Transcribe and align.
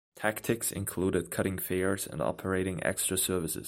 Tactics 0.15 0.71
included 0.71 1.29
cutting 1.29 1.59
fares 1.59 2.07
and 2.07 2.23
operating 2.23 2.83
extra 2.83 3.19
services. 3.19 3.59